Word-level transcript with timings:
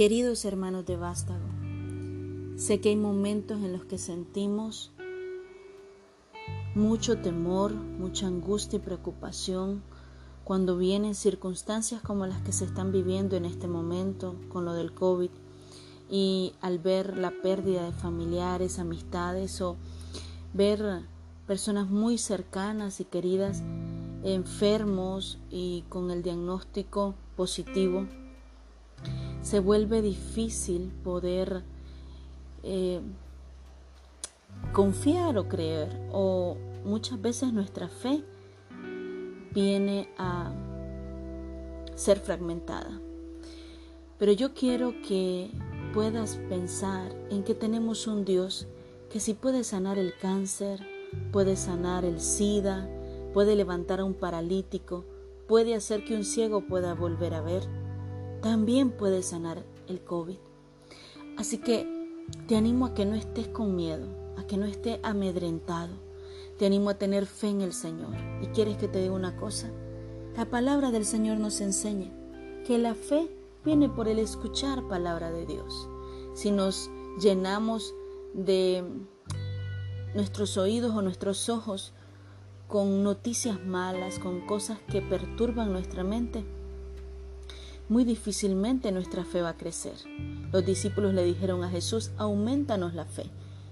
Queridos 0.00 0.46
hermanos 0.46 0.86
de 0.86 0.96
Vástago, 0.96 1.44
sé 2.56 2.80
que 2.80 2.88
hay 2.88 2.96
momentos 2.96 3.58
en 3.58 3.74
los 3.74 3.84
que 3.84 3.98
sentimos 3.98 4.92
mucho 6.74 7.18
temor, 7.18 7.74
mucha 7.74 8.26
angustia 8.26 8.78
y 8.78 8.80
preocupación 8.80 9.82
cuando 10.42 10.78
vienen 10.78 11.14
circunstancias 11.14 12.00
como 12.00 12.26
las 12.26 12.40
que 12.40 12.52
se 12.52 12.64
están 12.64 12.92
viviendo 12.92 13.36
en 13.36 13.44
este 13.44 13.68
momento 13.68 14.36
con 14.48 14.64
lo 14.64 14.72
del 14.72 14.94
COVID. 14.94 15.28
Y 16.08 16.54
al 16.62 16.78
ver 16.78 17.18
la 17.18 17.34
pérdida 17.42 17.84
de 17.84 17.92
familiares, 17.92 18.78
amistades 18.78 19.60
o 19.60 19.76
ver 20.54 21.02
personas 21.46 21.90
muy 21.90 22.16
cercanas 22.16 23.00
y 23.00 23.04
queridas 23.04 23.62
enfermos 24.24 25.38
y 25.50 25.84
con 25.90 26.10
el 26.10 26.22
diagnóstico 26.22 27.14
positivo 27.36 28.06
se 29.42 29.60
vuelve 29.60 30.02
difícil 30.02 30.92
poder 31.02 31.62
eh, 32.62 33.00
confiar 34.72 35.38
o 35.38 35.48
creer 35.48 35.88
o 36.12 36.56
muchas 36.84 37.20
veces 37.20 37.52
nuestra 37.52 37.88
fe 37.88 38.22
viene 39.52 40.08
a 40.18 40.52
ser 41.94 42.18
fragmentada. 42.20 43.00
Pero 44.18 44.32
yo 44.32 44.52
quiero 44.54 44.94
que 45.06 45.50
puedas 45.94 46.36
pensar 46.48 47.10
en 47.30 47.42
que 47.42 47.54
tenemos 47.54 48.06
un 48.06 48.24
Dios 48.24 48.68
que 49.10 49.18
si 49.18 49.34
puede 49.34 49.64
sanar 49.64 49.98
el 49.98 50.14
cáncer, 50.20 50.80
puede 51.32 51.56
sanar 51.56 52.04
el 52.04 52.20
SIDA, 52.20 52.88
puede 53.32 53.56
levantar 53.56 54.00
a 54.00 54.04
un 54.04 54.14
paralítico, 54.14 55.04
puede 55.48 55.74
hacer 55.74 56.04
que 56.04 56.14
un 56.14 56.24
ciego 56.24 56.66
pueda 56.66 56.94
volver 56.94 57.34
a 57.34 57.40
ver 57.40 57.62
también 58.40 58.90
puede 58.90 59.22
sanar 59.22 59.64
el 59.88 60.02
COVID. 60.02 60.36
Así 61.36 61.58
que 61.58 61.86
te 62.46 62.56
animo 62.56 62.86
a 62.86 62.94
que 62.94 63.04
no 63.04 63.14
estés 63.14 63.48
con 63.48 63.76
miedo, 63.76 64.06
a 64.36 64.44
que 64.46 64.56
no 64.56 64.66
estés 64.66 64.98
amedrentado. 65.02 65.92
Te 66.58 66.66
animo 66.66 66.90
a 66.90 66.98
tener 66.98 67.26
fe 67.26 67.48
en 67.48 67.60
el 67.62 67.72
Señor. 67.72 68.14
¿Y 68.42 68.46
quieres 68.48 68.76
que 68.76 68.88
te 68.88 69.00
diga 69.00 69.14
una 69.14 69.36
cosa? 69.36 69.70
La 70.36 70.48
palabra 70.48 70.90
del 70.90 71.04
Señor 71.04 71.38
nos 71.38 71.60
enseña 71.60 72.12
que 72.66 72.78
la 72.78 72.94
fe 72.94 73.30
viene 73.64 73.88
por 73.88 74.08
el 74.08 74.18
escuchar 74.18 74.86
palabra 74.88 75.30
de 75.30 75.46
Dios. 75.46 75.88
Si 76.34 76.50
nos 76.50 76.90
llenamos 77.20 77.94
de 78.34 78.84
nuestros 80.14 80.56
oídos 80.56 80.94
o 80.94 81.02
nuestros 81.02 81.48
ojos 81.48 81.92
con 82.68 83.02
noticias 83.02 83.64
malas, 83.64 84.18
con 84.18 84.46
cosas 84.46 84.78
que 84.90 85.02
perturban 85.02 85.72
nuestra 85.72 86.04
mente, 86.04 86.44
muy 87.90 88.04
difícilmente 88.04 88.92
nuestra 88.92 89.24
fe 89.24 89.42
va 89.42 89.50
a 89.50 89.56
crecer. 89.56 89.96
Los 90.52 90.64
discípulos 90.64 91.12
le 91.12 91.24
dijeron 91.24 91.64
a 91.64 91.68
Jesús, 91.68 92.12
aumentanos 92.18 92.94
la 92.94 93.04
fe. 93.04 93.24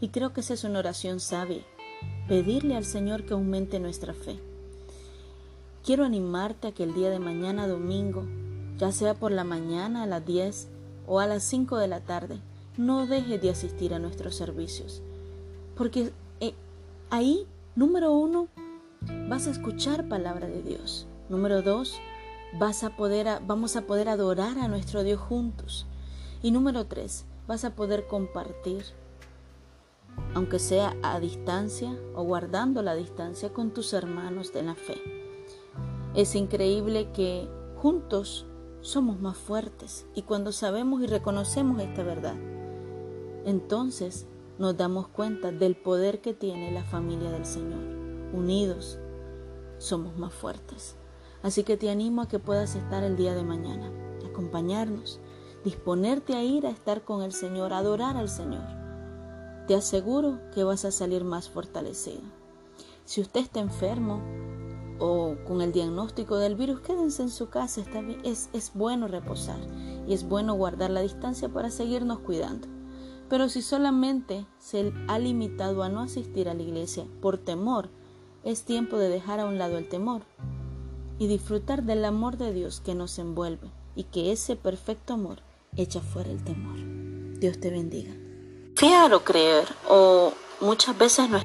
Y 0.00 0.10
creo 0.10 0.32
que 0.32 0.40
esa 0.40 0.54
es 0.54 0.62
una 0.62 0.78
oración 0.78 1.18
sabia, 1.18 1.62
pedirle 2.28 2.76
al 2.76 2.84
Señor 2.84 3.26
que 3.26 3.34
aumente 3.34 3.80
nuestra 3.80 4.14
fe. 4.14 4.38
Quiero 5.84 6.04
animarte 6.04 6.68
a 6.68 6.72
que 6.72 6.84
el 6.84 6.94
día 6.94 7.10
de 7.10 7.18
mañana 7.18 7.66
domingo, 7.66 8.24
ya 8.78 8.92
sea 8.92 9.14
por 9.14 9.32
la 9.32 9.42
mañana 9.42 10.04
a 10.04 10.06
las 10.06 10.24
10 10.24 10.68
o 11.08 11.18
a 11.18 11.26
las 11.26 11.42
5 11.42 11.76
de 11.78 11.88
la 11.88 12.00
tarde, 12.00 12.38
no 12.76 13.08
dejes 13.08 13.42
de 13.42 13.50
asistir 13.50 13.94
a 13.94 13.98
nuestros 13.98 14.36
servicios. 14.36 15.02
Porque 15.76 16.12
eh, 16.38 16.54
ahí, 17.10 17.48
número 17.74 18.12
uno, 18.12 18.46
vas 19.28 19.48
a 19.48 19.50
escuchar 19.50 20.08
palabra 20.08 20.46
de 20.46 20.62
Dios. 20.62 21.08
Número 21.28 21.62
dos, 21.62 21.98
vas 22.58 22.84
a 22.84 22.96
poder, 22.96 23.26
vamos 23.46 23.76
a 23.76 23.82
poder 23.82 24.08
adorar 24.08 24.58
a 24.58 24.68
nuestro 24.68 25.02
Dios 25.02 25.20
juntos. 25.20 25.86
Y 26.42 26.50
número 26.50 26.86
tres, 26.86 27.24
vas 27.46 27.64
a 27.64 27.74
poder 27.74 28.06
compartir, 28.06 28.84
aunque 30.34 30.58
sea 30.58 30.96
a 31.02 31.18
distancia 31.20 31.96
o 32.14 32.22
guardando 32.22 32.82
la 32.82 32.94
distancia 32.94 33.52
con 33.52 33.72
tus 33.72 33.92
hermanos 33.92 34.52
de 34.52 34.62
la 34.62 34.74
fe. 34.74 35.00
Es 36.14 36.34
increíble 36.34 37.10
que 37.12 37.48
juntos 37.76 38.46
somos 38.80 39.20
más 39.20 39.36
fuertes 39.36 40.06
y 40.14 40.22
cuando 40.22 40.52
sabemos 40.52 41.02
y 41.02 41.06
reconocemos 41.06 41.80
esta 41.82 42.02
verdad, 42.02 42.36
entonces 43.44 44.26
nos 44.58 44.76
damos 44.76 45.08
cuenta 45.08 45.50
del 45.50 45.74
poder 45.74 46.20
que 46.20 46.34
tiene 46.34 46.70
la 46.70 46.84
familia 46.84 47.30
del 47.30 47.44
Señor. 47.44 47.82
Unidos 48.32 48.98
somos 49.78 50.16
más 50.16 50.32
fuertes. 50.32 50.96
Así 51.44 51.62
que 51.62 51.76
te 51.76 51.90
animo 51.90 52.22
a 52.22 52.28
que 52.28 52.38
puedas 52.38 52.74
estar 52.74 53.04
el 53.04 53.16
día 53.16 53.34
de 53.34 53.44
mañana, 53.44 53.92
acompañarnos, 54.26 55.20
disponerte 55.62 56.34
a 56.34 56.42
ir 56.42 56.66
a 56.66 56.70
estar 56.70 57.04
con 57.04 57.22
el 57.22 57.32
Señor, 57.32 57.74
a 57.74 57.78
adorar 57.78 58.16
al 58.16 58.30
Señor. 58.30 58.64
Te 59.68 59.74
aseguro 59.74 60.40
que 60.54 60.64
vas 60.64 60.86
a 60.86 60.90
salir 60.90 61.22
más 61.22 61.50
fortalecido. 61.50 62.22
Si 63.04 63.20
usted 63.20 63.40
está 63.40 63.60
enfermo 63.60 64.22
o 64.98 65.36
con 65.46 65.60
el 65.60 65.72
diagnóstico 65.72 66.38
del 66.38 66.56
virus, 66.56 66.80
quédense 66.80 67.20
en 67.20 67.28
su 67.28 67.50
casa, 67.50 67.82
está 67.82 68.00
bien. 68.00 68.22
Es, 68.24 68.48
es 68.54 68.72
bueno 68.72 69.06
reposar 69.06 69.58
y 70.06 70.14
es 70.14 70.26
bueno 70.26 70.54
guardar 70.54 70.88
la 70.88 71.02
distancia 71.02 71.50
para 71.50 71.68
seguirnos 71.68 72.20
cuidando. 72.20 72.68
Pero 73.28 73.50
si 73.50 73.60
solamente 73.60 74.46
se 74.56 74.94
ha 75.08 75.18
limitado 75.18 75.82
a 75.82 75.90
no 75.90 76.00
asistir 76.00 76.48
a 76.48 76.54
la 76.54 76.62
iglesia 76.62 77.04
por 77.20 77.36
temor, 77.36 77.90
es 78.44 78.64
tiempo 78.64 78.96
de 78.96 79.10
dejar 79.10 79.40
a 79.40 79.46
un 79.46 79.58
lado 79.58 79.76
el 79.76 79.90
temor 79.90 80.22
y 81.18 81.26
disfrutar 81.26 81.82
del 81.84 82.04
amor 82.04 82.36
de 82.36 82.52
Dios 82.52 82.80
que 82.80 82.94
nos 82.94 83.18
envuelve 83.18 83.70
y 83.94 84.04
que 84.04 84.32
ese 84.32 84.56
perfecto 84.56 85.14
amor 85.14 85.40
echa 85.76 86.00
fuera 86.00 86.30
el 86.30 86.42
temor. 86.42 86.76
Dios 87.38 87.60
te 87.60 87.70
bendiga. 87.70 88.12
Fiar 88.76 89.14
o 89.14 89.22
creer, 89.22 89.66
o 89.88 90.32
muchas 90.60 90.96
veces 90.98 91.30
no 91.30 91.38